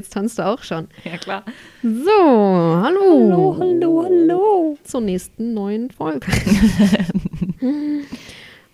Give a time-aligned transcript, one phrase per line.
[0.00, 0.88] Jetzt tanzt du auch schon.
[1.04, 1.44] Ja, klar.
[1.82, 3.28] So, hallo.
[3.30, 4.78] Hallo, hallo, hallo.
[4.82, 6.26] Zur nächsten neuen Folge.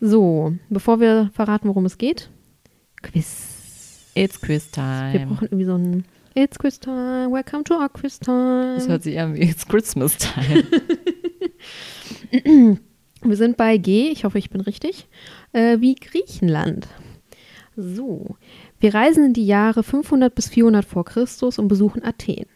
[0.01, 2.31] so, bevor wir verraten, worum es geht,
[3.03, 4.13] Quiz.
[4.15, 5.27] It's Quiz Wir Time.
[5.27, 6.05] brauchen irgendwie so ein
[6.37, 8.77] It's Quiz Time, welcome to our Quiz Time.
[8.77, 10.65] Das hört sich an wie It's Christmas Time.
[13.23, 15.09] Wir sind bei G, ich hoffe, ich bin richtig,
[15.53, 16.87] äh, wie Griechenland.
[17.75, 18.37] So,
[18.81, 22.47] wir reisen in die Jahre 500 bis 400 vor Christus und besuchen Athen.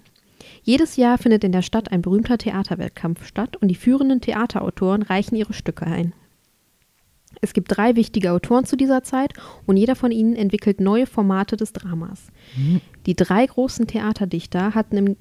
[0.63, 5.37] Jedes Jahr findet in der Stadt ein berühmter Theaterwettkampf statt und die führenden Theaterautoren reichen
[5.37, 6.13] ihre Stücke ein.
[7.41, 9.33] Es gibt drei wichtige Autoren zu dieser Zeit
[9.67, 12.27] und jeder von ihnen entwickelt neue Formate des Dramas.
[13.07, 15.17] Die drei großen Theaterdichter hatten im,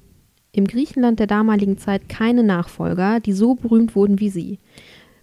[0.52, 4.58] im Griechenland der damaligen Zeit keine Nachfolger, die so berühmt wurden wie sie.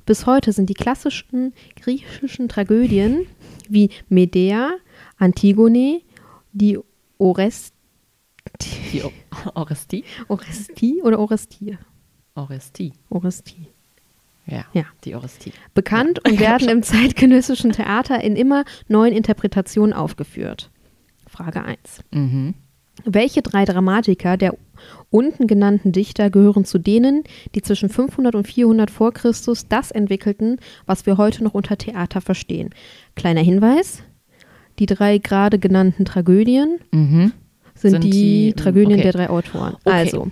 [0.05, 3.27] Bis heute sind die klassischen griechischen Tragödien
[3.67, 4.71] wie Medea,
[5.17, 6.01] Antigone,
[6.53, 6.79] die
[7.17, 7.73] Orest
[8.93, 9.11] Die O-
[9.55, 10.03] Orestie?
[10.27, 11.77] Orestie oder Orestie?
[12.35, 12.93] Orestie.
[13.09, 13.67] Orestie.
[14.45, 14.85] Ja, Ja.
[15.03, 15.51] die Orestie.
[15.73, 16.31] Bekannt Ja.
[16.31, 20.69] und werden im zeitgenössischen Theater in immer neuen Interpretationen aufgeführt.
[21.27, 21.77] Frage 1.
[22.11, 22.53] Mhm.
[23.03, 24.57] Welche drei Dramatiker der
[25.11, 30.57] unten genannten Dichter gehören zu denen, die zwischen 500 und 400 vor Christus das entwickelten,
[30.85, 32.69] was wir heute noch unter Theater verstehen?
[33.15, 34.01] Kleiner Hinweis:
[34.79, 37.31] Die drei gerade genannten Tragödien Mhm.
[37.75, 39.03] sind, Sind die, die- Tragödien okay.
[39.03, 39.75] der drei Autoren.
[39.83, 39.89] Okay.
[39.91, 40.27] Also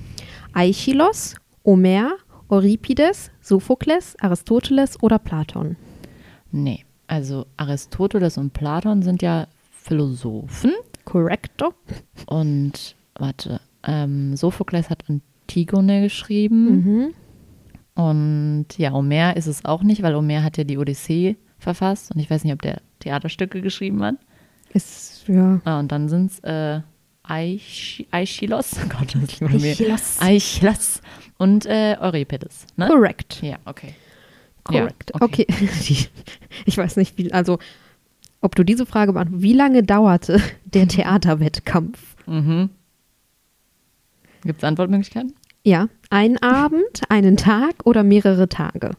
[0.54, 2.12] Aeschylos, Homer,
[2.50, 5.76] Euripides, Sophokles, Aristoteles oder Platon.
[6.52, 10.72] Nee, also Aristoteles und Platon sind ja Philosophen
[11.06, 11.74] Correcto.
[12.28, 17.14] und warte, ähm, Sophokles hat Antigone geschrieben Mhm.
[17.96, 22.20] und ja, Homer ist es auch nicht, weil Homer hat ja die Odyssee verfasst und
[22.20, 24.16] ich weiß nicht, ob der Theaterstücke geschrieben hat.
[24.76, 25.62] Ist, ja.
[25.64, 26.82] Ah, und dann sind es äh,
[27.24, 29.50] Aeschylos, oh Gott, das mir.
[29.50, 30.18] Aeschylos.
[30.20, 31.02] Aeschylos
[31.38, 32.88] und äh, Euripides, ne?
[32.90, 33.42] Correct.
[33.42, 33.96] Ja, okay.
[34.66, 35.12] Correct.
[35.14, 35.46] Ja, okay.
[35.50, 36.08] okay.
[36.66, 37.58] Ich weiß nicht, wie, also,
[38.42, 39.44] ob du diese Frage beantwortest.
[39.44, 42.18] Wie lange dauerte der Theaterwettkampf?
[42.26, 42.70] Mhm.
[44.44, 45.34] Gibt es Antwortmöglichkeiten?
[45.64, 48.92] Ja, ein Abend, einen Tag oder mehrere Tage?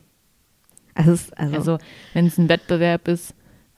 [0.95, 1.79] Also, also, Also,
[2.15, 3.35] wenn es ein Wettbewerb ist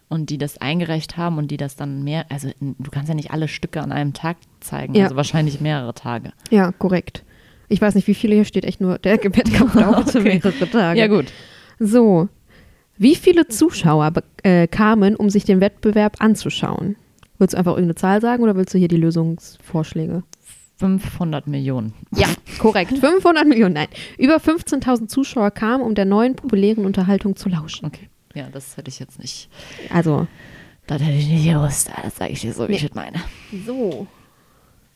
[0.08, 3.30] und die das eingereicht haben und die das dann mehr, also du kannst ja nicht
[3.30, 5.04] alle Stücke an einem Tag zeigen, Ja.
[5.04, 6.32] also wahrscheinlich mehrere Tage.
[6.50, 7.24] ja, korrekt.
[7.70, 10.40] Ich weiß nicht, wie viele hier steht, echt nur, der Wettkampf dauerte Okay.
[10.42, 10.98] mehrere Tage.
[10.98, 11.26] Ja, gut.
[11.78, 12.28] So,
[12.96, 16.96] wie viele Zuschauer äh, kamen, um sich den Wettbewerb anzuschauen?
[17.38, 20.22] Willst du einfach irgendeine Zahl sagen oder willst du hier die Lösungsvorschläge?
[20.78, 21.92] 500 Millionen.
[22.14, 22.96] Ja, korrekt.
[22.98, 23.88] 500 Millionen, nein.
[24.16, 27.86] Über 15.000 Zuschauer kamen, um der neuen populären Unterhaltung zu lauschen.
[27.86, 28.08] Okay.
[28.34, 29.48] Ja, das hätte ich jetzt nicht.
[29.92, 30.26] Also,
[30.86, 31.90] Das hätte ich nicht gewusst.
[32.02, 32.88] Das sage ich dir so, wie ich Nee.
[32.90, 33.18] es meine.
[33.66, 34.06] so.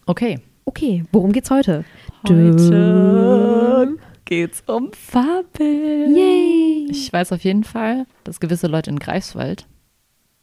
[0.07, 0.39] Okay.
[0.65, 1.85] Okay, worum geht's heute?
[2.29, 6.15] Heute geht's um Fabeln.
[6.17, 6.87] Yay!
[6.91, 9.67] Ich weiß auf jeden Fall, dass gewisse Leute in Greifswald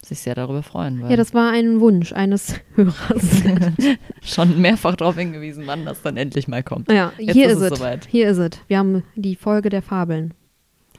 [0.03, 3.43] sich sehr darüber freuen, weil Ja, das war ein Wunsch eines Hörers.
[4.21, 6.91] schon mehrfach darauf hingewiesen, wann das dann endlich mal kommt.
[6.91, 7.77] ja, Jetzt hier ist es.
[7.79, 8.05] soweit.
[8.09, 8.51] Hier ist es.
[8.67, 10.33] Wir haben die Folge der Fabeln.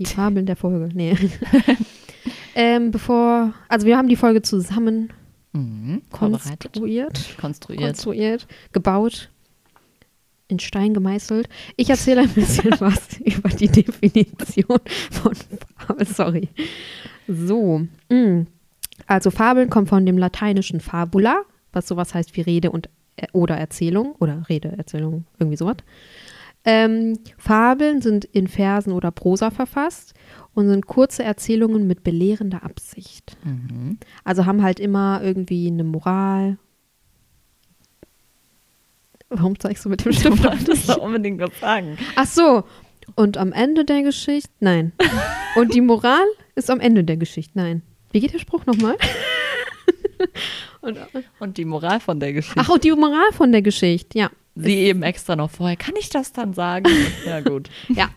[0.01, 0.89] Die Fabeln der Folge.
[0.93, 1.15] Nee.
[2.57, 5.13] ähm, bevor, also wir haben die Folge zusammen
[5.53, 6.03] Mhm.
[6.11, 7.83] Konstruiert, konstruiert.
[7.83, 9.31] konstruiert, gebaut,
[10.49, 11.49] in Stein gemeißelt.
[11.77, 14.79] Ich erzähle ein bisschen was über die Definition
[15.11, 15.33] von
[15.77, 16.07] Fabel.
[16.07, 16.49] Sorry.
[17.27, 17.87] So.
[18.09, 18.47] mm.
[19.07, 23.57] Also Fabeln kommt von dem lateinischen fabula, was sowas heißt wie Rede und äh, oder
[23.57, 25.79] Erzählung oder Rede, Erzählung, irgendwie sowas.
[26.65, 30.15] Ähm, Fabeln sind in Versen oder Prosa verfasst
[30.55, 33.37] und sind kurze Erzählungen mit belehrender Absicht.
[33.45, 33.99] Mhm.
[34.25, 36.59] Also haben halt immer irgendwie eine Moral.
[39.31, 41.97] Warum zeigst du mit dem Du Stift auf wolltest doch unbedingt was sagen.
[42.17, 42.65] Ach so.
[43.15, 44.51] Und am Ende der Geschichte?
[44.61, 44.93] Nein.
[45.57, 47.53] Und die Moral ist am Ende der Geschichte?
[47.55, 47.83] Nein.
[48.13, 48.97] Wie geht der Spruch nochmal?
[50.81, 50.99] und,
[51.39, 52.61] Und die Moral von der Geschichte.
[52.61, 54.31] ach, und die Moral von der Geschichte, ja.
[54.55, 55.77] Sie eben extra noch vorher.
[55.77, 56.91] Kann ich das dann sagen?
[57.27, 57.71] ja, gut.
[57.89, 58.11] Ja.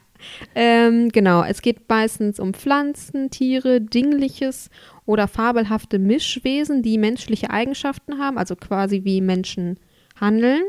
[0.55, 4.69] Ähm, genau, es geht meistens um Pflanzen, Tiere, Dingliches
[5.05, 9.77] oder fabelhafte Mischwesen, die menschliche Eigenschaften haben, also quasi wie Menschen
[10.19, 10.63] handeln.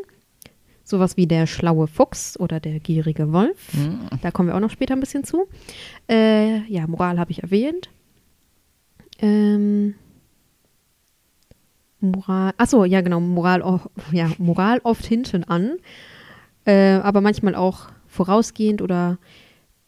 [0.82, 3.72] Sowas wie der schlaue Fuchs oder der gierige Wolf.
[3.72, 4.00] Hm.
[4.20, 5.46] Da kommen wir auch noch später ein bisschen zu.
[6.10, 7.88] Äh, ja, Moral habe ich erwähnt.
[9.20, 9.94] Ähm,
[12.04, 13.80] Moral, achso, ja genau, Moral,
[14.12, 15.76] ja, Moral oft hinten an,
[16.64, 19.18] äh, aber manchmal auch vorausgehend oder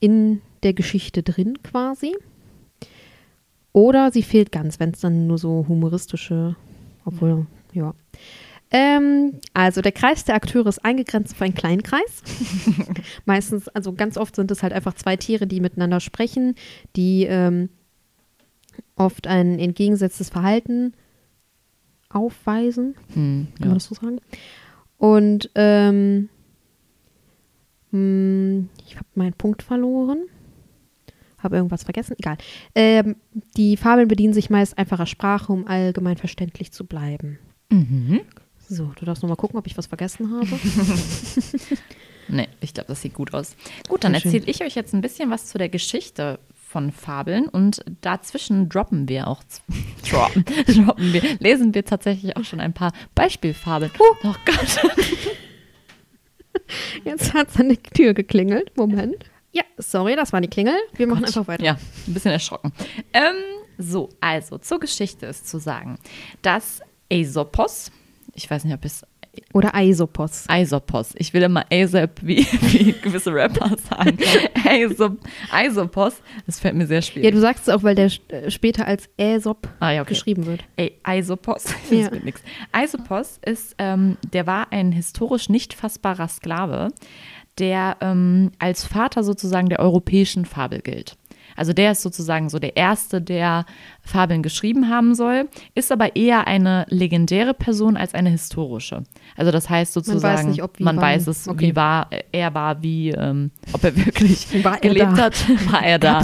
[0.00, 2.14] in der Geschichte drin quasi.
[3.72, 6.56] Oder sie fehlt ganz, wenn es dann nur so humoristische,
[7.04, 7.94] obwohl, ja.
[8.70, 12.22] Ähm, also der Kreis der Akteure ist eingegrenzt auf einen kleinen Kreis.
[13.24, 16.54] Meistens, also ganz oft sind es halt einfach zwei Tiere, die miteinander sprechen,
[16.96, 17.68] die ähm,
[18.96, 20.94] oft ein entgegengesetztes Verhalten
[22.16, 22.94] aufweisen.
[23.14, 23.66] Hm, Kann ja.
[23.66, 24.20] man das so sagen?
[24.98, 26.28] Und ähm,
[27.90, 30.24] mh, ich habe meinen Punkt verloren.
[31.38, 32.16] Habe irgendwas vergessen.
[32.18, 32.38] Egal.
[32.74, 33.16] Ähm,
[33.56, 37.38] die Fabeln bedienen sich meist einfacher Sprache, um allgemein verständlich zu bleiben.
[37.70, 38.22] Mhm.
[38.68, 40.48] So, du darfst noch mal gucken, ob ich was vergessen habe.
[42.28, 43.56] Nee, ich glaube, das sieht gut aus.
[43.88, 46.38] Gut, dann erzähle ich euch jetzt ein bisschen was zu der Geschichte
[46.76, 49.42] von Fabeln und dazwischen droppen wir auch,
[50.10, 53.90] droppen, droppen wir, lesen wir tatsächlich auch schon ein paar Beispielfabeln.
[53.98, 54.82] Oh Gott.
[57.04, 58.76] Jetzt hat es an der Tür geklingelt.
[58.76, 59.16] Moment.
[59.52, 60.76] Ja, sorry, das war die Klingel.
[60.96, 61.64] Wir machen einfach weiter.
[61.64, 62.74] Ja, ein bisschen erschrocken.
[63.14, 63.36] Ähm,
[63.78, 65.98] so, also zur Geschichte ist zu sagen,
[66.42, 67.90] dass Aesopos,
[68.34, 69.02] ich weiß nicht, ob es
[69.52, 70.44] Oder Aesopos.
[70.48, 74.18] Aesopos, ich will immer Aesop, wie, wie gewisse Rapper sagen.
[74.64, 75.18] Aesop,
[75.50, 76.14] Aesopos,
[76.46, 77.32] das fällt mir sehr Ja, schwierig.
[77.32, 80.10] du sagst es auch, weil der äh, später als Aesop ah, ja, okay.
[80.10, 80.64] geschrieben wird.
[81.02, 82.10] Aesopos, das Ja.
[82.10, 82.22] wird.
[82.72, 86.88] Aesopos ist, ähm, der war ein historisch nicht fassbarer Sklave,
[87.58, 91.16] der ähm, als Vater sozusagen der europäischen Fabel gilt.
[91.56, 93.64] Also der ist sozusagen so der Erste, der
[94.02, 99.02] Fabeln geschrieben haben soll, ist aber eher eine legendäre Person als eine historische.
[99.36, 101.68] Also das heißt sozusagen, nicht, ob man weiß es, Okay.
[101.68, 105.22] wie war er war, wie, ähm, ob er wirklich War er gelebt da?
[105.24, 106.22] hat, war er da.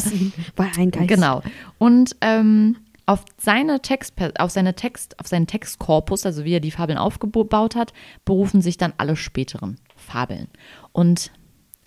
[0.56, 1.08] War ein Geist.
[1.08, 1.42] Genau.
[1.78, 2.76] Und ähm,
[3.06, 7.74] auf seine Text, auf seine Text, auf seinen Textkorpus, also wie er die Fabeln aufgebaut
[7.74, 7.92] hat,
[8.24, 10.46] berufen sich dann alle späteren Fabeln.
[10.92, 11.32] Und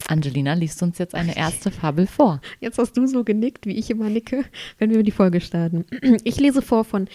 [0.08, 2.42] Angelina liest uns jetzt eine erste Fabel vor.
[2.60, 4.46] Jetzt hast du so genickt, wie ich immer nicke,
[4.78, 5.86] wenn wir die Folge starten.
[6.24, 7.08] Ich lese vor von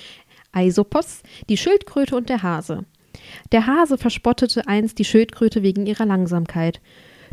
[0.53, 2.85] Aesopos, die Schildkröte und der Hase.
[3.53, 6.81] Der Hase verspottete einst die Schildkröte wegen ihrer Langsamkeit.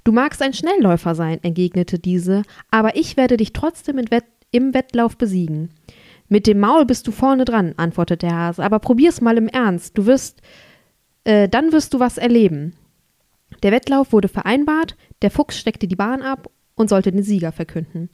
[0.04, 5.18] Du magst ein Schnellläufer sein, entgegnete diese, aber ich werde dich trotzdem Wett im Wettlauf
[5.18, 5.70] besiegen.
[6.30, 9.98] Mit dem Maul bist du vorne dran, antwortete der Hase, aber probier's mal im Ernst.
[9.98, 10.42] Du wirst,
[11.24, 12.74] äh, dann wirst du was erleben.
[13.64, 18.10] Der Wettlauf wurde vereinbart, der Fuchs steckte die Bahn ab und sollte den Sieger verkünden.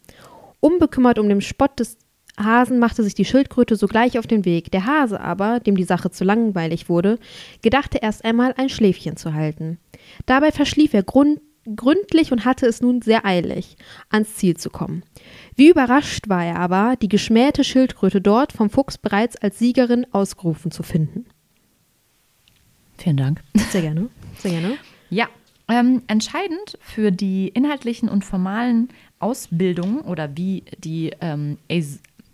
[0.60, 1.98] Unbekümmert um den Spott des
[2.38, 4.72] Hasen machte sich die Schildkröte sogleich auf den Weg.
[4.72, 7.20] Der Hase aber, dem die Sache zu langweilig wurde,
[7.62, 9.78] gedachte erst einmal ein Schläfchen zu halten.
[10.26, 11.40] Dabei verschlief er grund
[11.76, 13.78] gründlich und hatte es nun sehr eilig,
[14.10, 15.04] ans Ziel zu kommen.
[15.56, 20.72] Wie überrascht war er aber, die geschmähte Schildkröte dort vom Fuchs bereits als Siegerin ausgerufen
[20.72, 21.26] zu finden.
[22.98, 23.42] Vielen Dank.
[23.72, 24.10] Sehr gerne,
[24.40, 24.78] sehr gerne.
[25.10, 25.28] Ja,
[25.68, 28.90] ähm, entscheidend für die inhaltlichen und formalen
[29.20, 31.58] Ausbildungen oder wie die ähm,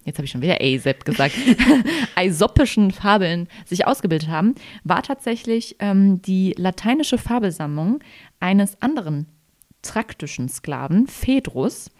[0.09, 1.35] jetzt habe ich schon wieder Aesop gesagt,
[2.15, 7.99] aesopischen Fabeln sich ausgebildet haben, war tatsächlich ähm, die lateinische Fabelsammlung
[8.39, 9.27] eines anderen
[9.81, 11.91] traktischen Sklaven, Phaedrus.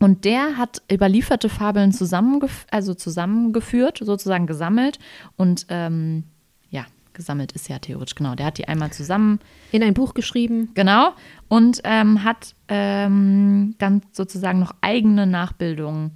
[0.00, 4.98] Und der hat überlieferte Fabeln zusammengef also zusammengeführt, sozusagen gesammelt
[5.36, 6.24] und ähm,
[7.14, 8.34] gesammelt ist ja theoretisch, genau.
[8.34, 9.40] Der hat die einmal zusammen
[9.72, 10.70] In ein Buch geschrieben.
[10.74, 11.12] Genau.
[11.48, 16.12] Und ähm, hat ähm, dann sozusagen noch eigene Nachbildungen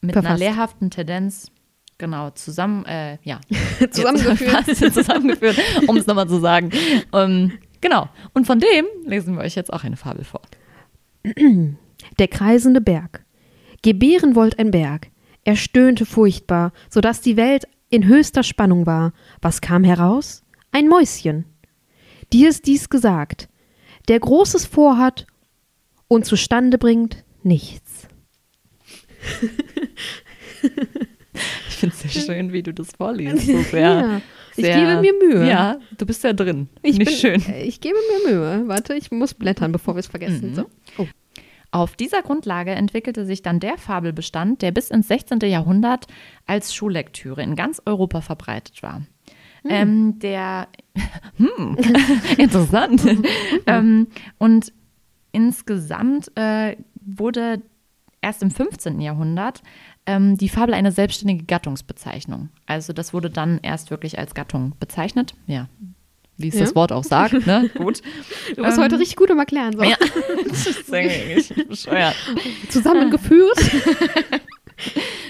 [0.00, 0.40] mit einer Verfasst.
[0.40, 1.50] lehrhaften Tendenz,
[1.98, 3.40] genau, zusammen, äh, ja.
[3.90, 4.76] Zusammengeführt.
[4.94, 6.70] Zusammengeführt, um es nochmal zu sagen.
[7.12, 8.08] Ähm, genau.
[8.32, 10.42] Und von dem lesen wir euch jetzt auch eine Fabel vor.
[12.18, 13.24] Der kreisende Berg.
[13.82, 15.08] Gebären wollt ein Berg.
[15.44, 19.12] Er stöhnte furchtbar, so dass die Welt in höchster Spannung war.
[19.40, 20.42] Was kam heraus?
[20.72, 21.44] Ein Mäuschen.
[22.32, 23.48] Dir ist dies gesagt,
[24.08, 25.26] der Großes vorhat
[26.08, 28.08] und zustande bringt nichts.
[31.68, 33.46] Ich finde es sehr schön, wie du das vorliest.
[33.46, 34.16] So sehr, Ja,
[34.56, 35.46] ich sehr, gebe mir Mühe.
[35.46, 36.70] Ja, du bist ja drin.
[36.82, 37.54] Ich Nicht bin, schön.
[37.62, 38.68] Ich gebe mir Mühe.
[38.68, 40.52] Warte, ich muss blättern, bevor wir es vergessen.
[40.52, 40.54] Mhm.
[40.54, 40.70] So.
[40.96, 41.06] Oh.
[41.70, 45.40] Auf dieser Grundlage entwickelte sich dann der Fabelbestand, der bis ins 16.
[45.40, 46.06] Jahrhundert
[46.46, 49.02] als Schullektüre in ganz Europa verbreitet war.
[49.68, 50.68] Ähm, der,
[51.36, 51.76] hm,
[52.38, 53.02] interessant.
[53.66, 54.06] ähm,
[54.38, 54.72] und
[55.32, 57.62] insgesamt äh, wurde
[58.20, 59.00] erst im 15.
[59.00, 59.62] Jahrhundert
[60.06, 62.48] ähm, die Fabel eine selbstständige Gattungsbezeichnung.
[62.66, 65.34] Also das wurde dann erst wirklich als Gattung bezeichnet.
[65.46, 65.68] Ja,
[66.38, 66.60] wie es Ja.
[66.62, 67.46] das Wort auch sagt.
[67.46, 67.70] Ne?
[67.76, 68.02] Gut.
[68.54, 69.74] Du bist Ähm, heute richtig gut im Erklären.
[69.76, 69.82] So.
[69.82, 69.96] Ja.
[70.48, 72.14] das ist eigentlich bescheuert.
[72.68, 73.58] Zusammengeführt.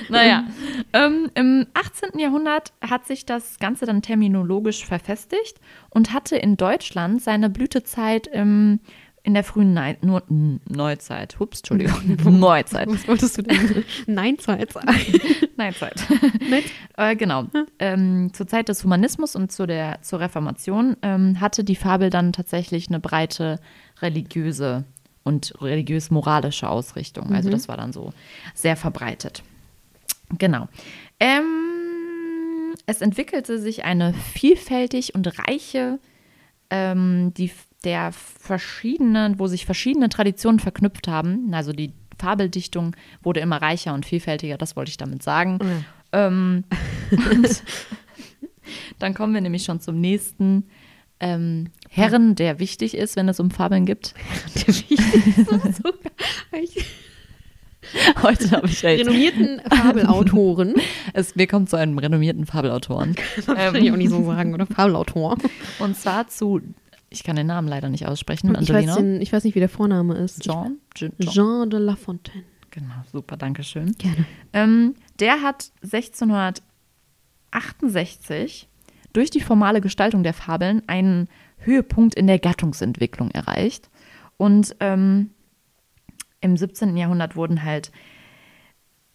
[0.09, 0.45] Naja,
[0.93, 2.19] ähm, im 18.
[2.19, 5.59] Jahrhundert hat sich das Ganze dann terminologisch verfestigt
[5.91, 8.81] und hatte in Deutschland seine Blütezeit im,
[9.27, 11.37] in der frühen Nei nur, Neuzeit.
[11.41, 12.17] Ups, Entschuldigung.
[12.39, 12.89] Neuzeit.
[12.89, 13.85] Was wolltest du denn?
[14.07, 14.87] Nein, Zeit sagen.
[15.57, 16.01] Neuzeit.
[16.49, 16.63] Nein.
[16.97, 17.47] äh, genau.
[17.81, 22.33] Ähm, zur Zeit des Humanismus und zu der, zur Reformation ähm, hatte die Fabel dann
[22.33, 23.59] tatsächlich eine breite
[24.01, 24.85] religiöse
[25.25, 27.35] und religiös-moralische Ausrichtung.
[27.35, 28.13] Also das war dann so
[28.55, 29.43] sehr verbreitet.
[30.39, 30.69] Genau.
[31.19, 35.99] Ähm, es entwickelte sich eine vielfältig und reiche,
[36.71, 37.51] ähm, die
[37.85, 41.55] der verschiedenen, wo sich verschiedene Traditionen verknüpft haben.
[41.55, 45.59] Also die Fabeldichtung wurde immer reicher und vielfältiger, das wollte ich damit sagen.
[46.13, 46.65] Ähm,
[47.11, 47.63] und
[48.99, 50.65] dann kommen wir nämlich schon zum nächsten
[51.21, 54.15] ähm, Herren, der wichtig ist, wenn es um Fabeln gibt.
[58.23, 59.07] Heute habe ich echt.
[59.07, 60.75] Renommierten Fabelautoren.
[61.13, 63.15] Es, wir kommen zu einem renommierten Fabelautoren.
[63.47, 64.67] Kann ich auch nicht so sagen, oder?
[64.67, 65.37] Fabelautor.
[65.79, 66.61] Und zwar zu,
[67.11, 68.97] ich kann den Namen leider nicht aussprechen, Ich weiß, Angelina.
[68.97, 70.43] den, ich weiß nicht, wie der Vorname ist.
[70.43, 70.79] Jean?
[70.95, 71.13] Jean?
[71.19, 72.45] Ich, Jean de La Fontaine.
[72.71, 73.93] Genau, super, danke schön.
[73.97, 74.27] Gerne.
[74.53, 78.69] Ähm, der hat 1668
[79.13, 81.29] durch die formale Gestaltung der Fabeln einen
[81.59, 83.89] Höhepunkt in der Gattungsentwicklung erreicht.
[84.37, 85.31] Und ähm,
[86.41, 86.97] im 17.
[86.97, 87.91] Jahrhundert wurden halt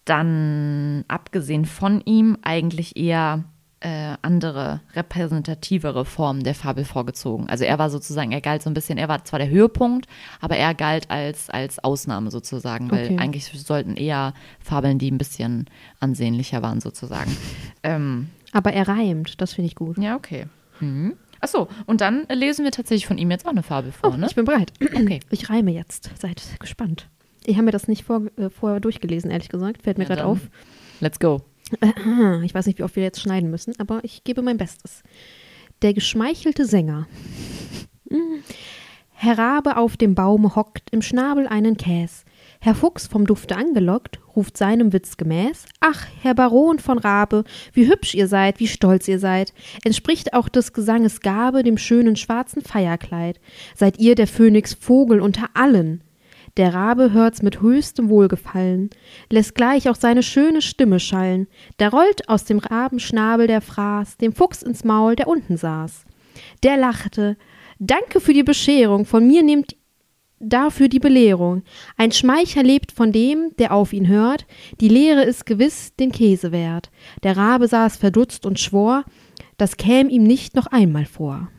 [0.05, 3.43] dann, abgesehen von ihm, eigentlich eher
[3.81, 7.49] äh, andere repräsentativere Formen der Fabel vorgezogen.
[7.49, 10.07] Also er war sozusagen, er galt so ein bisschen, er war zwar der Höhepunkt,
[10.39, 13.17] aber er galt als, als Ausnahme sozusagen, weil Okay.
[13.19, 15.65] eigentlich sollten eher Fabeln, die ein bisschen
[15.99, 17.35] ansehnlicher waren sozusagen.
[17.83, 19.97] ähm, Aber er reimt, das finde ich gut.
[19.97, 20.45] ja, okay.
[20.79, 21.13] Mhm.
[21.41, 24.27] Achso, und dann lesen wir tatsächlich von ihm jetzt auch eine Fabel Oh, vor, ne?
[24.29, 24.71] ich bin bereit.
[24.81, 25.19] Okay.
[25.31, 26.11] Ich reime jetzt.
[26.19, 27.09] Seid gespannt.
[27.45, 29.81] Ich habe mir das nicht vor, äh, vorher durchgelesen, ehrlich gesagt.
[29.81, 30.39] Fällt mir Ja, gerade auf.
[30.99, 31.41] Let's go.
[31.81, 35.01] Ah, Ich weiß nicht, wie oft wir jetzt schneiden müssen, aber ich gebe mein Bestes.
[35.81, 37.07] Der geschmeichelte Sänger.
[38.09, 38.43] Hm.
[39.13, 42.23] Herr Rabe auf dem Baume hockt, im Schnabel einen Käs.
[42.63, 47.89] Herr Fuchs vom Dufte angelockt, ruft seinem Witz gemäß: Ach, Herr Baron von Rabe, wie
[47.89, 49.51] hübsch ihr seid, wie stolz ihr seid.
[49.83, 53.39] Entspricht auch des Gesanges Gabe dem schönen schwarzen Feierkleid.
[53.75, 56.03] Seid ihr der Phönix Vogel unter allen.
[56.55, 58.91] Der Rabe hört's mit höchstem Wohlgefallen,
[59.31, 61.47] lässt gleich auch seine schöne Stimme schallen.
[61.77, 66.05] Da rollt aus dem Rabenschnabel der Fraß dem Fuchs ins Maul, der unten saß.
[66.61, 67.37] Der lachte.
[67.79, 69.75] Danke für die Bescherung, von mir nehmt
[70.41, 71.63] dafür die Belehrung.
[71.97, 74.45] Ein Schmeicher lebt von dem, der auf ihn hört,
[74.79, 76.91] die Lehre ist gewiss den Käse wert.
[77.23, 79.05] Der Rabe saß verdutzt und schwor,
[79.57, 81.49] das käm ihm nicht noch einmal vor.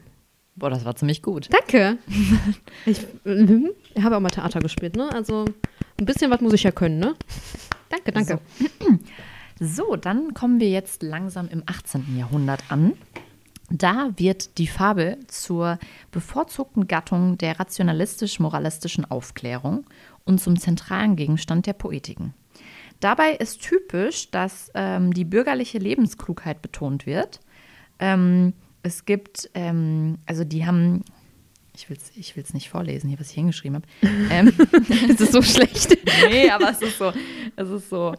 [0.57, 1.49] Boah, das war ziemlich gut.
[1.51, 1.99] Danke.
[2.87, 3.71] Ich mhm.
[3.95, 5.11] Ich habe auch mal Theater gespielt, ne?
[5.13, 5.45] Also
[5.99, 7.15] ein bisschen was muss ich ja können, ne?
[7.89, 8.41] Danke, danke.
[9.61, 12.17] So, dann kommen wir jetzt langsam im 18.
[12.19, 12.95] Jahrhundert an.
[13.73, 15.79] Da wird die Fabel zur
[16.11, 19.87] bevorzugten Gattung der rationalistisch-moralistischen Aufklärung
[20.25, 22.35] und zum zentralen Gegenstand der Poetiken.
[23.01, 27.41] Dabei ist typisch, dass ähm, die bürgerliche Lebensklugheit betont wird.
[27.99, 28.53] Ähm,
[28.83, 31.03] es gibt, ähm, also die haben,
[31.75, 33.87] ich will es ich will's nicht vorlesen, hier, was ich hingeschrieben habe.
[34.31, 34.53] Ähm,
[35.09, 35.97] Es ist so schlecht.
[36.31, 37.11] nee, aber es ist so,
[37.57, 38.15] es ist so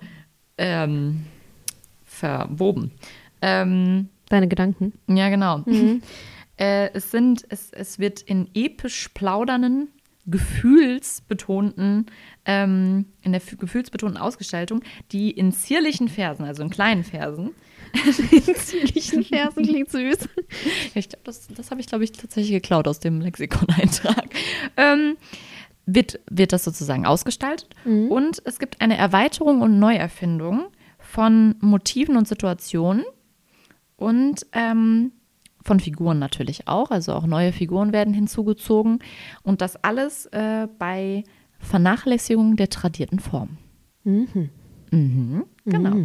[0.58, 1.26] ähm,
[2.04, 2.92] verwoben.
[4.34, 4.94] Deine Gedanken.
[5.08, 5.64] ja, genau.
[6.56, 9.88] Äh, es sind, es, es wird in episch plaudernden,
[10.28, 12.06] gefühlsbetonten,
[12.46, 17.56] ähm, in der gefühlsbetonten Ausgestaltung, die in zierlichen Versen, also in kleinen Versen,
[18.32, 20.30] In zierlichen Versen klingt süß.
[20.94, 24.30] ich glaube, das, das habe ich, glaube ich, tatsächlich geklaut aus dem Lexikon-Eintrag.
[24.78, 25.18] Ähm,
[25.86, 27.76] wird, wird das sozusagen ausgestaltet.
[28.10, 33.04] Und es gibt eine Erweiterung und Neuerfindung von Motiven und Situationen
[34.04, 35.14] und ähm,
[35.64, 36.92] von Figuren natürlich auch.
[36.92, 39.00] Also auch neue Figuren werden hinzugezogen.
[39.44, 41.24] Und das alles äh, bei
[41.60, 43.58] Vernachlässigung der tradierten Form.
[44.04, 44.50] Mhm.
[44.92, 45.96] Mhm, genau.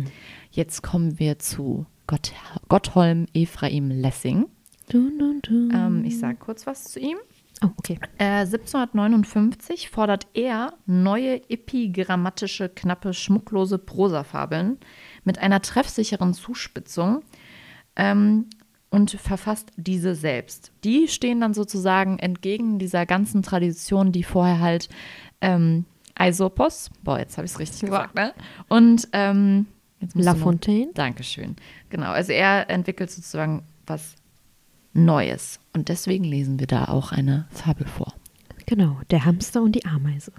[0.51, 2.33] Jetzt kommen wir zu Gott,
[2.69, 4.47] Gottholm Ephraim Lessing.
[4.89, 5.73] Dun, dun, dun.
[5.75, 7.19] Ähm, ich sage kurz was zu ihm.
[7.63, 7.99] Oh, okay.
[8.19, 14.79] Äh, 1759 fordert er neue epigrammatische, knappe, schmucklose Prosafabeln
[15.25, 17.23] mit einer treffsicheren Zuspitzung
[17.99, 18.47] ähm,
[18.91, 20.73] und verfasst diese selbst.
[20.85, 24.89] Die stehen dann sozusagen entgegen dieser ganzen Tradition, die vorher halt
[25.41, 28.33] ähm, Aesopos, boah, jetzt habe ich es richtig gesagt, ne?
[28.69, 29.67] Und ähm,
[30.15, 30.91] La Fontaine.
[30.95, 31.57] Dankeschön.
[31.91, 34.15] Genau, also er entwickelt sozusagen was
[34.93, 35.61] Neues.
[35.75, 38.15] Und deswegen lesen wir da auch eine Fabel vor.
[38.67, 40.33] Genau, der Hamster und die Ameise.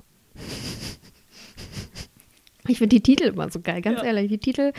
[2.69, 4.29] Ich finde die Titel immer so geil, ganz ehrlich.
[4.29, 4.73] Die Titel.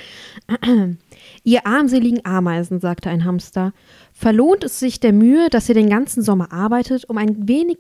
[1.45, 3.73] ihr armseligen Ameisen, sagte ein Hamster,
[4.13, 7.79] verlohnt es sich der Mühe, dass ihr den ganzen Sommer arbeitet, um ein wenig,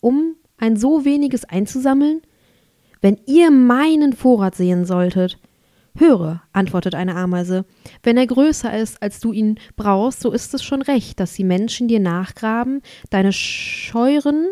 [0.00, 2.22] um ein so weniges einzusammeln?
[3.00, 5.38] Wenn ihr meinen Vorrat sehen solltet.
[5.94, 7.66] Höre, antwortet eine Ameise,
[8.02, 11.44] wenn er größer ist, als du ihn brauchst, so ist es schon recht, dass die
[11.44, 14.46] Menschen dir nachgraben, deine Scheuren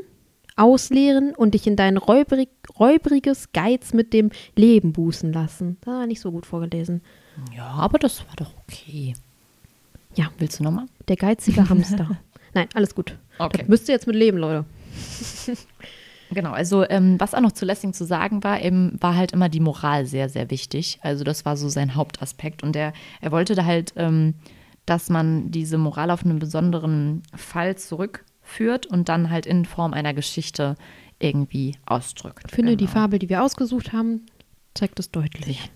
[0.60, 5.78] ausleeren und dich in dein räubrig, räubriges Geiz mit dem Leben bußen lassen.
[5.80, 7.02] Das war nicht so gut vorgelesen.
[7.56, 9.14] Ja, aber das war doch okay.
[10.14, 10.30] Ja.
[10.38, 10.86] Willst du nochmal?
[11.08, 12.18] Der geizige Hamster.
[12.54, 13.16] Nein, alles gut.
[13.38, 13.58] Okay.
[13.58, 14.64] Das müsst ihr jetzt mit leben, Leute.
[16.32, 19.48] Genau, also ähm, was auch noch zu Lessing zu sagen war, eben war halt immer
[19.48, 21.00] die Moral sehr, sehr wichtig.
[21.02, 22.62] Also das war so sein Hauptaspekt.
[22.62, 24.34] Und er, er wollte da halt, ähm,
[24.86, 27.74] dass man diese Moral auf einen besonderen Fall
[28.50, 30.76] zurückführt und dann halt in Form einer Geschichte
[31.18, 32.44] irgendwie ausdrückt.
[32.48, 33.00] Ich finde, die Genau.
[33.00, 34.26] Fabel, die wir ausgesucht haben,
[34.74, 35.70] zeigt es deutlich.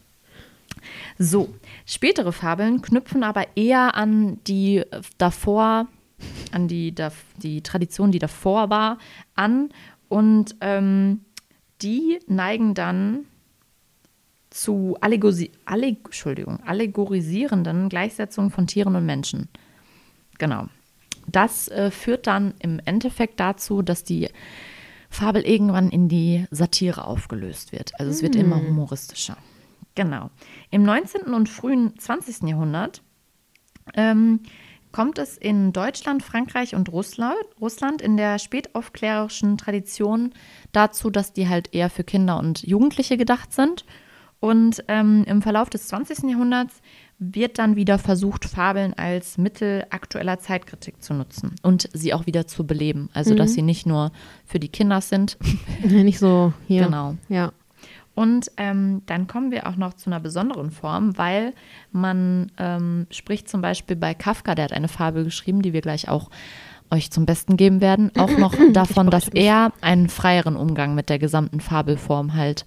[1.18, 1.54] So,
[1.86, 5.86] spätere Fabeln knüpfen aber eher an die äh, davor,
[6.52, 6.94] an die,
[7.36, 8.98] die Tradition, die davor war,
[9.34, 9.70] an.
[10.08, 11.20] Und ähm,
[11.82, 13.24] die neigen dann
[14.50, 19.48] zu Allegosi Alleg Entschuldigung, allegorisierenden Gleichsetzungen von Tieren und Menschen.
[20.38, 20.68] Genau.
[21.26, 24.28] Das äh, führt dann im Endeffekt dazu, dass die
[25.10, 27.92] Fabel irgendwann in die Satire aufgelöst wird.
[27.98, 29.36] Also es wird immer humoristischer.
[29.94, 30.30] Genau.
[30.70, 31.32] Im 19.
[31.34, 32.48] und frühen 20.
[32.48, 33.02] Jahrhundert
[33.94, 34.40] ähm,
[34.90, 40.32] kommt es in Deutschland, Frankreich und Russland, Russland in der spätaufklärerischen Tradition
[40.72, 43.84] dazu, dass die halt eher für Kinder und Jugendliche gedacht sind.
[44.40, 46.30] Und ähm, im Verlauf des 20.
[46.30, 46.82] Jahrhunderts
[47.18, 52.46] wird dann wieder versucht, Fabeln als Mittel aktueller Zeitkritik zu nutzen und sie auch wieder
[52.46, 53.08] zu beleben.
[53.14, 54.12] Also, dass sie nicht nur
[54.44, 55.38] für die Kinder sind,
[55.84, 56.84] Nicht so hier.
[56.84, 57.16] Genau.
[57.28, 57.52] Ja.
[58.14, 61.52] und ähm, dann kommen wir auch noch zu einer besonderen Form, weil
[61.92, 66.08] man ähm, spricht zum Beispiel bei Kafka, der hat eine Fabel geschrieben, die wir gleich
[66.08, 66.30] auch
[66.90, 71.18] euch zum Besten geben werden, auch noch davon, dass er einen freieren Umgang mit der
[71.18, 72.66] gesamten Fabelform halt,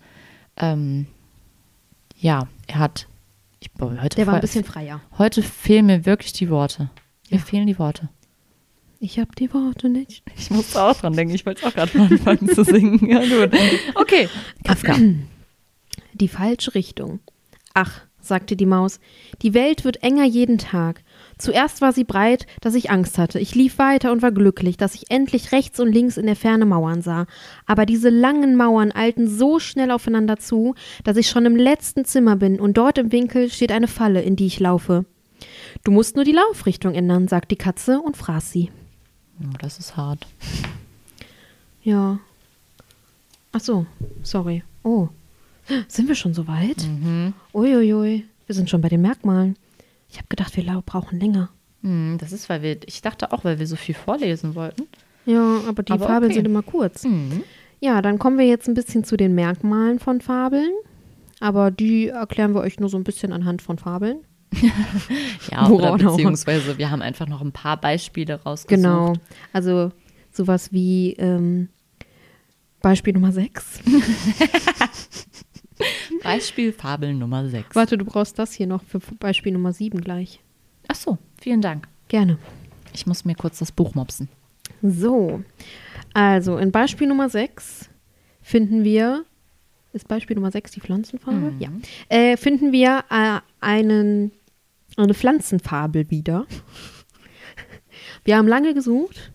[0.58, 1.08] ähm,
[2.20, 3.08] ja, er hat.
[3.74, 5.02] Ich, boah, heute, Der war ein bisschen freier.
[5.18, 6.90] heute fehlen mir wirklich die Worte.
[7.30, 8.10] Mir fehlen die Worte.
[9.00, 10.24] Ich habe die Worte nicht.
[10.38, 13.08] Ich musste auch dran denken, ich wollte es auch gerade mal anfangen zu singen.
[13.08, 13.54] Ja, gut.
[13.96, 14.30] Okay,
[14.64, 14.96] Kafka.
[16.14, 17.20] Die falsche Richtung.
[17.74, 19.00] Ach, sagte die Maus,
[19.44, 21.04] die Welt wird enger jeden Tag.
[21.38, 23.40] Zuerst war sie breit, dass ich Angst hatte.
[23.40, 26.66] Ich lief weiter und war glücklich, dass ich endlich rechts und links in der Ferne
[26.66, 27.28] Mauern sah.
[27.66, 32.36] Aber diese langen Mauern eilten so schnell aufeinander zu, dass ich schon im letzten Zimmer
[32.36, 35.06] bin und dort im Winkel steht eine Falle, in die ich laufe.
[35.84, 38.72] Du musst nur die Laufrichtung ändern, sagt die Katze und fraß sie.
[39.40, 40.26] Oh, das ist hart.
[41.84, 42.20] Ja.
[43.52, 43.86] Ach so,
[44.24, 44.64] sorry.
[44.84, 45.10] Oh,
[45.88, 46.84] sind wir schon so weit?
[46.88, 47.34] Mhm.
[47.54, 49.56] Uiuiui, wir sind schon bei den Merkmalen.
[50.10, 51.50] Ich habe gedacht, wir brauchen länger.
[51.82, 54.84] Hm, das ist, weil wir, ich dachte auch, weil wir so viel vorlesen wollten.
[55.26, 56.36] Ja, aber die Aber Fabeln okay.
[56.36, 57.04] sind immer kurz.
[57.04, 57.44] Mhm.
[57.80, 60.72] Ja, dann kommen wir jetzt ein bisschen zu den Merkmalen von Fabeln.
[61.40, 64.20] Aber die erklären wir euch nur so ein bisschen anhand von Fabeln.
[65.52, 66.16] Ja, Woran oder auch.
[66.16, 68.84] beziehungsweise wir haben einfach noch ein paar Beispiele rausgesucht.
[68.84, 69.14] Genau.
[69.54, 69.92] Also
[70.32, 71.70] sowas wie ähm,
[72.82, 73.80] Beispiel Nummer 6.
[76.24, 77.76] Beispiel Fabel Nummer 6.
[77.76, 80.42] Warte, du brauchst das hier noch für Beispiel Nummer 7 gleich.
[80.88, 81.88] Ach so, vielen Dank.
[82.08, 82.38] Gerne.
[82.94, 84.30] Ich muss mir kurz das Buch mopsen.
[84.82, 85.44] So,
[86.14, 87.90] also in Beispiel Nummer 6
[88.42, 89.26] finden wir,
[89.94, 91.54] ist Beispiel Nummer 6 die Pflanzenfarbe?
[91.60, 91.70] Ja.
[92.10, 94.32] Äh, finden wir äh, einen,
[94.96, 96.46] eine Pflanzenfabel wieder.
[98.24, 99.32] Wir haben lange gesucht,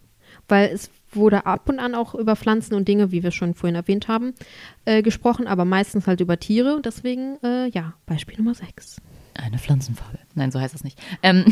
[0.49, 3.75] weil es wurde ab und an auch über Pflanzen und Dinge, wie wir schon vorhin
[3.75, 4.35] erwähnt haben,
[4.85, 6.75] äh, gesprochen, aber meistens halt über Tiere.
[6.77, 9.01] Und deswegen, äh, ja, Beispiel Nummer 6.
[9.35, 10.21] Eine Pflanzenfabel.
[10.35, 11.01] Nein, so heißt das nicht.
[11.23, 11.45] Ähm,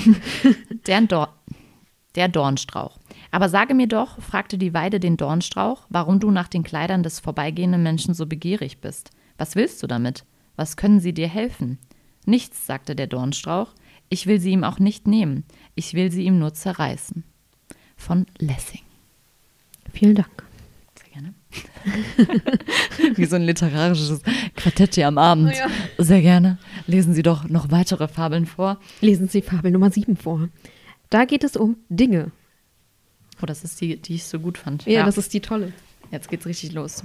[0.87, 1.35] der, Dor
[2.15, 2.99] der Dornstrauch.
[3.31, 7.21] Aber sage mir doch, fragte die Weide den Dornstrauch, warum du nach den Kleidern des
[7.21, 9.11] vorbeigehenden Menschen so begierig bist.
[9.39, 10.25] Was willst du damit?
[10.57, 11.79] Was können sie dir helfen?
[12.27, 13.75] Nichts, sagte der Dornstrauch.
[14.09, 15.45] Ich will sie ihm auch nicht nehmen.
[15.75, 17.25] Ich will sie ihm nur zerreißen.
[17.97, 18.83] Von Lessing.
[20.01, 20.45] Vielen Dank.
[20.95, 21.35] Sehr gerne.
[23.17, 24.23] Wie so ein literarisches
[24.57, 25.53] Quartett hier am Abend.
[25.99, 26.57] Sehr gerne.
[26.87, 28.81] Lesen Sie doch noch weitere Fabeln vor.
[29.03, 30.49] Lesen Sie Fabel Nummer 7 vor.
[31.11, 32.33] Da geht es um Dinge.
[33.43, 34.87] Oh, das ist die, die ich so gut fand.
[34.87, 35.75] Ja, das ist die tolle.
[36.11, 37.05] Jetzt geht's richtig los.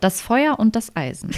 [0.00, 1.30] Das Feuer und das Eisen.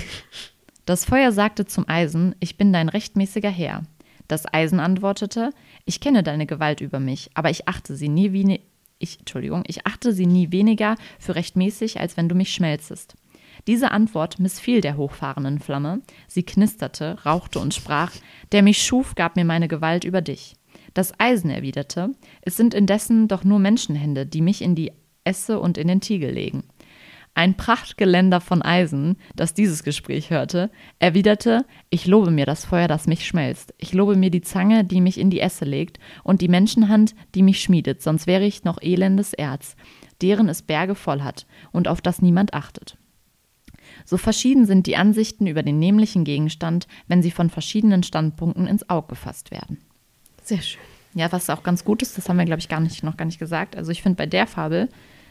[0.86, 3.82] Das Feuer sagte zum Eisen, ich bin dein rechtmäßiger Herr.
[4.26, 5.50] Das Eisen antwortete,
[5.84, 8.60] ich kenne deine Gewalt über mich, aber ich achte sie nie wie ne
[8.98, 13.14] ich, Entschuldigung, ich achte sie nie weniger für rechtmäßig, als wenn du mich schmelzest.
[13.66, 16.00] Diese Antwort missfiel der hochfahrenden Flamme.
[16.26, 18.12] Sie knisterte, rauchte und sprach:
[18.52, 20.54] Der mich schuf, gab mir meine Gewalt über dich.
[20.94, 24.92] Das Eisen erwiderte: Es sind indessen doch nur Menschenhände, die mich in die
[25.24, 26.64] Esse und in den Tiegel legen.
[27.38, 33.06] Ein Prachtgeländer von Eisen, das dieses Gespräch hörte, erwiderte: Ich lobe mir das Feuer, das
[33.06, 33.72] mich schmelzt.
[33.78, 37.44] Ich lobe mir die Zange, die mich in die Esse legt, und die Menschenhand, die
[37.44, 39.76] mich schmiedet, sonst wäre ich noch elendes Erz,
[40.20, 42.98] deren es Berge voll hat und auf das niemand achtet.
[44.04, 48.90] So verschieden sind die Ansichten über den nämlichen Gegenstand, wenn sie von verschiedenen Standpunkten ins
[48.90, 49.78] Auge gefasst werden.
[50.42, 50.82] Sehr schön.
[51.14, 53.26] Ja, was auch ganz gut ist, das haben wir, glaube ich, gar nicht, noch gar
[53.26, 53.76] nicht gesagt.
[53.76, 54.88] Also ich finde, bei der Fabel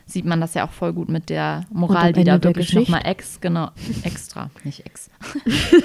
[0.07, 3.39] sieht man das ja auch voll gut mit der Moral, die da wirklich nochmal ex,
[3.41, 3.69] genau,
[4.03, 5.09] extra, nicht ex.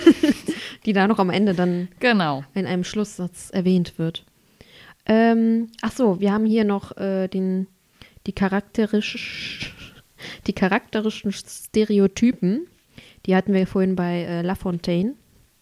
[0.86, 2.44] die da noch am Ende dann genau.
[2.54, 4.24] in einem Schlusssatz erwähnt wird.
[5.04, 7.66] Ähm, ach so, wir haben hier noch äh, den,
[8.26, 9.74] die, charakterisch,
[10.46, 12.68] die charakterischen Stereotypen.
[13.26, 15.14] Die hatten wir vorhin bei äh, La Fontaine.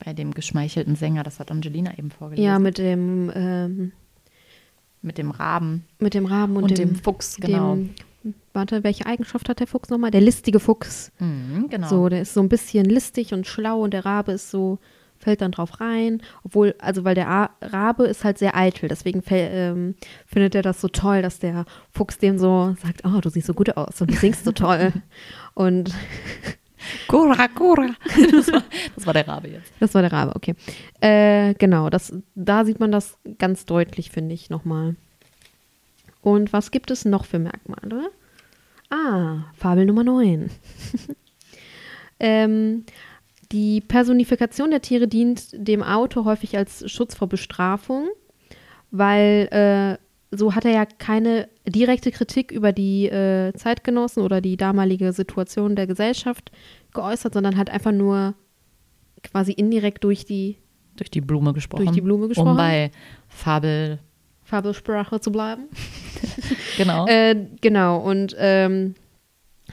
[0.04, 2.44] Bei dem geschmeichelten Sänger, das hat Angelina eben vorgelesen.
[2.44, 3.92] Ja, mit dem ähm,
[5.02, 5.84] mit dem Raben.
[5.98, 7.74] Mit dem Raben und, und dem, dem, Fuchs, genau.
[7.74, 7.94] Dem,
[8.52, 10.10] warte, welche Eigenschaft hat der Fuchs nochmal?
[10.10, 11.12] Der listige Fuchs.
[11.18, 11.88] Mhm, genau.
[11.88, 14.78] So, der ist so ein bisschen listig und schlau und der Rabe ist so,
[15.18, 16.22] fällt dann drauf rein.
[16.42, 19.94] Obwohl, also weil der A Rabe ist halt sehr eitel, deswegen ähm,
[20.26, 23.54] findet er das so toll, dass der Fuchs dem so sagt, oh, du siehst so
[23.54, 24.92] gut aus und du singst so toll.
[25.54, 25.92] und
[27.08, 27.90] Cora, Cora.
[28.32, 28.62] Das war,
[28.96, 29.72] das war, der Rabe jetzt.
[29.80, 30.54] Das war der Rabe, okay.
[31.00, 34.96] Äh, genau, das, da sieht man das ganz deutlich, finde ich, nochmal.
[36.22, 38.10] Und was gibt es noch für Merkmale?
[38.90, 40.50] Ah, Fabel Nummer 9.
[42.20, 42.84] ähm,
[43.52, 48.08] die Personifikation der Tiere dient dem Autor häufig als Schutz vor Bestrafung,
[48.90, 54.56] weil äh, so hat er ja keine direkte Kritik über die äh, Zeitgenossen oder die
[54.56, 56.52] damalige Situation der Gesellschaft
[56.92, 58.34] geäußert, sondern hat einfach nur
[59.22, 60.56] quasi indirekt durch die
[60.96, 61.84] durch die Blume gesprochen.
[61.84, 62.50] Durch die Blume gesprochen.
[62.50, 62.90] Um bei
[63.28, 64.00] Fabel
[64.42, 65.68] Fabelsprache zu bleiben.
[66.82, 67.06] genau.
[67.06, 68.94] äh, genau und ähm,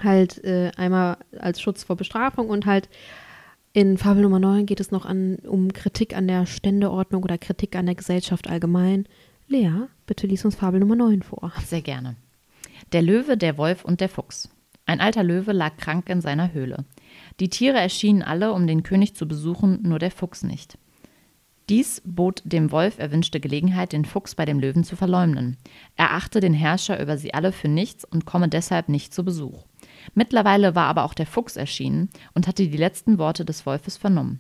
[0.04, 2.90] halt äh, einmal als Schutz vor Bestrafung und halt
[3.74, 7.76] in Fabel Nummer 9 geht es noch an, um Kritik an der Ständeordnung oder Kritik
[7.76, 9.08] an der Gesellschaft allgemein.
[9.48, 11.52] Lea, bitte lies uns Fabel Nummer 9 vor.
[11.64, 12.16] Sehr gerne.
[12.92, 14.50] Der Löwe, der Wolf und der Fuchs.
[14.88, 16.86] Ein alter Löwe lag krank in seiner Höhle.
[17.40, 20.78] Die Tiere erschienen alle, um den König zu besuchen, nur der Fuchs nicht.
[21.70, 25.58] Dies bot dem Wolf erwünschte Gelegenheit, den Fuchs bei dem Löwen zu verleumden.
[25.98, 29.66] Er achte den Herrscher über sie alle für nichts und komme deshalb nicht zu Besuch.
[30.14, 34.40] Mittlerweile war aber auch der Fuchs erschienen und hatte die letzten Worte des Wolfes vernommen.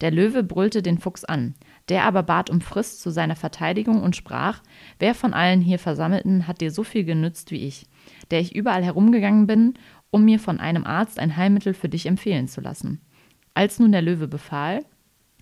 [0.00, 1.56] Der Löwe brüllte den Fuchs an.
[1.88, 4.62] Der aber bat um Frist zu seiner Verteidigung und sprach:
[5.00, 7.86] Wer von allen hier Versammelten hat dir so viel genützt wie ich,
[8.30, 9.74] der ich überall herumgegangen bin,
[10.12, 13.00] um mir von einem Arzt ein Heilmittel für dich empfehlen zu lassen?
[13.54, 14.84] Als nun der Löwe befahl,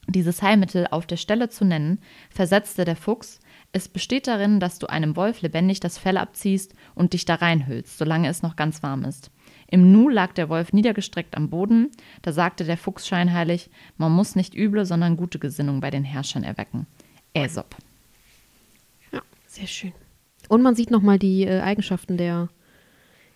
[0.07, 1.99] dieses Heilmittel auf der Stelle zu nennen,
[2.31, 3.41] versetzte der Fuchs:
[3.73, 7.99] Es besteht darin, dass du einem Wolf lebendig das Fell abziehst und dich da reinhüllst,
[7.99, 9.31] solange es noch ganz warm ist.
[9.69, 11.91] Im Nu lag der Wolf niedergestreckt am Boden.
[12.23, 16.45] Da sagte der Fuchs scheinheilig: Man muss nicht üble, sondern gute Gesinnung bei den Herrschern
[16.45, 16.87] erwecken.
[17.35, 17.77] Aesop.
[19.13, 19.93] Ja, sehr schön.
[20.49, 22.49] Und man sieht nochmal die äh, Eigenschaften der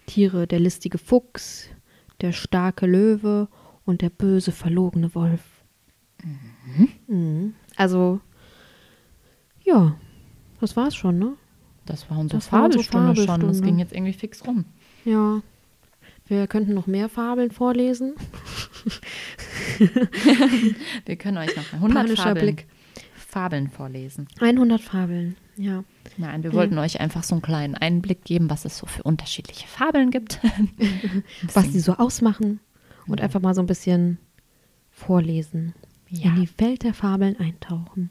[0.07, 1.69] Tiere: der listige Fuchs,
[2.21, 3.49] der starke Löwe
[3.85, 5.43] und der böse, verlogene Wolf.
[6.25, 6.89] Mhm.
[7.07, 7.55] Mhm.
[7.77, 8.21] Also,
[9.65, 9.97] ja,
[10.61, 11.35] das war's schon, ne?
[11.87, 13.63] Das war unsere das Fabelstunde, war unsere Fabelstunde schon.
[13.63, 14.65] Das ging jetzt irgendwie fix rum.
[15.05, 15.43] Ja,
[16.31, 18.15] wir könnten noch mehr Fabeln vorlesen.
[21.05, 22.67] Wir können euch noch 100 Fabeln, Blick.
[23.17, 24.29] Fabeln vorlesen.
[24.41, 25.83] 100 Fabeln, ja.
[26.19, 26.83] Nein, wir wollten ja.
[26.83, 30.39] euch einfach so einen kleinen Einblick geben, was es so für unterschiedliche Fabeln gibt.
[31.55, 32.61] was die so ausmachen
[33.09, 34.19] und einfach mal so ein bisschen
[34.91, 35.75] vorlesen.
[36.11, 36.31] Ja.
[36.31, 38.11] In die Welt der Fabeln eintauchen.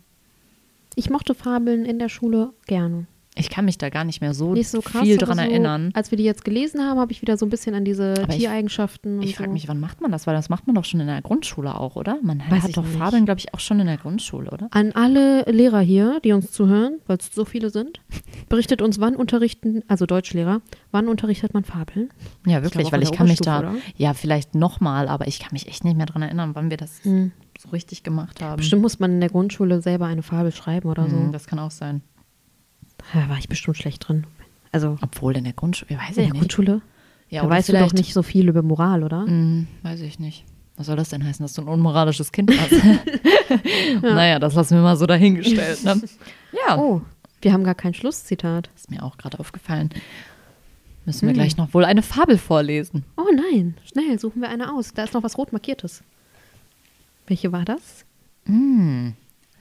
[0.96, 3.08] Ich mochte Fabeln in der Schule gerne.
[3.36, 5.92] Ich kann mich da gar nicht mehr so, nicht so krass, viel dran so, erinnern.
[5.94, 8.34] Als wir die jetzt gelesen haben, habe ich wieder so ein bisschen an diese aber
[8.34, 9.22] Tiereigenschaften.
[9.22, 9.54] Ich, ich frage so.
[9.54, 10.28] mich, wann macht man das?
[10.28, 12.18] Weil das macht man doch schon in der Grundschule auch, oder?
[12.22, 12.98] Man Weiß hat doch nicht.
[12.98, 14.68] Fabeln, glaube ich, auch schon in der Grundschule, oder?
[14.72, 18.02] An alle Lehrer hier, die uns zuhören, weil es so viele sind,
[18.50, 20.62] berichtet uns, wann unterrichten, also Deutschlehrer,
[20.92, 22.10] wann unterrichtet man Fabeln?
[22.46, 23.76] Ja, wirklich, ich weil ich kann mich da, oder?
[23.96, 27.04] ja, vielleicht nochmal, aber ich kann mich echt nicht mehr dran erinnern, wann wir das
[27.04, 27.32] hm.
[27.58, 28.58] so richtig gemacht haben.
[28.58, 31.16] Bestimmt muss man in der Grundschule selber eine Fabel schreiben oder so.
[31.16, 32.02] Hm, das kann auch sein.
[33.14, 34.26] Da war ich bestimmt schlecht drin.
[34.72, 36.40] Also, Obwohl in der Grundschule, weiß ich in der nicht.
[36.42, 36.82] Grundschule?
[37.30, 39.22] Ja, da weißt du doch nicht so viel über Moral, oder?
[39.26, 40.46] Mm, weiß ich nicht.
[40.78, 42.72] Was soll das denn heißen, dass du ein unmoralisches Kind hast?
[44.02, 45.84] Naja, das lassen wir mal so dahingestellt.
[45.84, 46.02] Ne?
[46.68, 47.02] Ja, Oh,
[47.42, 48.70] wir haben gar kein Schlusszitat.
[48.76, 49.90] ist mir auch gerade aufgefallen.
[51.06, 53.04] Müssen wir gleich noch wohl eine Fabel vorlesen.
[53.18, 54.94] Oh nein, schnell, suchen wir eine aus.
[54.94, 56.04] Da ist noch was rot markiertes.
[57.28, 58.06] Welche war das?
[58.46, 59.10] Mm,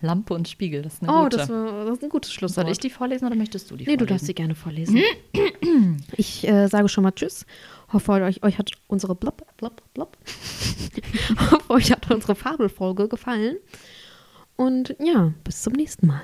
[0.01, 1.37] Lampe und Spiegel, das ist eine Oh, gute.
[1.39, 2.67] das, war, das ist ein gutes Schlusswort.
[2.67, 4.09] Soll ich die vorlesen oder möchtest du die Nee, du vorlesen?
[4.09, 5.03] darfst sie gerne vorlesen.
[6.17, 7.47] ich äh, sage schon mal Tschüss.
[7.93, 10.17] Hoffe, euch, euch hat unsere blub, blub, blub.
[11.51, 13.57] Hoffe, euch hat unsere Fabelfolge gefallen.
[14.57, 16.23] Und ja, bis zum nächsten Mal.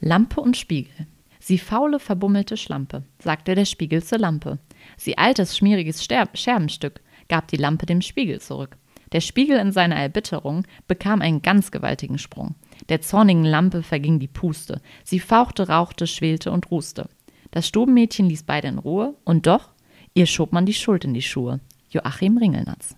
[0.00, 1.06] Lampe und Spiegel.
[1.40, 4.58] Sie faule, verbummelte Schlampe, sagte der Spiegel zur Lampe.
[4.96, 8.76] Sie altes, schmieriges Scherbenstück, gab die Lampe dem Spiegel zurück.
[9.14, 12.56] Der Spiegel in seiner Erbitterung bekam einen ganz gewaltigen Sprung.
[12.88, 14.80] Der zornigen Lampe verging die Puste.
[15.04, 17.08] Sie fauchte, rauchte, schwelte und ruste.
[17.52, 19.70] Das Stubenmädchen ließ beide in Ruhe, und doch,
[20.14, 21.60] ihr schob man die Schuld in die Schuhe.
[21.90, 22.96] Joachim Ringelnatz.